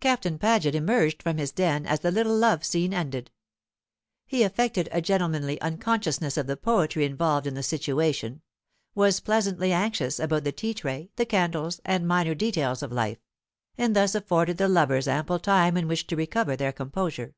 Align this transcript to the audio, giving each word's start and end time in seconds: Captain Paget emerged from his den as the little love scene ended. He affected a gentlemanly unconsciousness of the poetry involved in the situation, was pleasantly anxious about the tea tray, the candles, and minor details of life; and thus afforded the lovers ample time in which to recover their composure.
Captain 0.00 0.36
Paget 0.36 0.74
emerged 0.74 1.22
from 1.22 1.38
his 1.38 1.52
den 1.52 1.86
as 1.86 2.00
the 2.00 2.10
little 2.10 2.36
love 2.36 2.64
scene 2.64 2.92
ended. 2.92 3.30
He 4.26 4.42
affected 4.42 4.88
a 4.90 5.00
gentlemanly 5.00 5.60
unconsciousness 5.60 6.36
of 6.36 6.48
the 6.48 6.56
poetry 6.56 7.04
involved 7.04 7.46
in 7.46 7.54
the 7.54 7.62
situation, 7.62 8.42
was 8.96 9.20
pleasantly 9.20 9.72
anxious 9.72 10.18
about 10.18 10.42
the 10.42 10.50
tea 10.50 10.74
tray, 10.74 11.12
the 11.14 11.24
candles, 11.24 11.80
and 11.84 12.08
minor 12.08 12.34
details 12.34 12.82
of 12.82 12.90
life; 12.90 13.18
and 13.78 13.94
thus 13.94 14.16
afforded 14.16 14.56
the 14.58 14.66
lovers 14.66 15.06
ample 15.06 15.38
time 15.38 15.76
in 15.76 15.86
which 15.86 16.08
to 16.08 16.16
recover 16.16 16.56
their 16.56 16.72
composure. 16.72 17.36